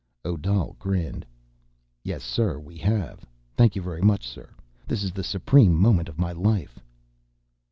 [0.25, 1.27] Odal grinned.
[2.03, 3.23] "Yes, sir, we have.
[3.55, 4.49] Thank you very much sir.
[4.87, 6.79] This is the supreme moment of my life."